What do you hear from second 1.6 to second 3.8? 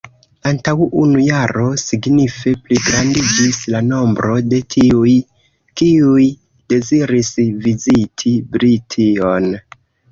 signife pligrandiĝis